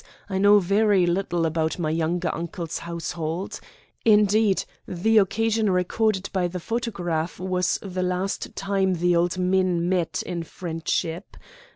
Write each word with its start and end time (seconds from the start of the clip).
I 0.31 0.39
know 0.39 0.57
very 0.57 1.05
little 1.05 1.45
about 1.45 1.77
my 1.77 1.91
younger 1.91 2.33
uncle's 2.33 2.79
household. 2.79 3.59
Indeed, 4.03 4.63
the 4.87 5.19
occasion 5.19 5.69
recorded 5.69 6.27
by 6.33 6.47
the 6.47 6.59
photograph 6.59 7.39
was 7.39 7.77
the 7.83 8.01
last 8.01 8.55
time 8.55 8.95
the 8.95 9.15
old 9.15 9.37
men 9.37 9.87
met 9.89 10.23
in 10.25 10.41
friendship. 10.41 11.37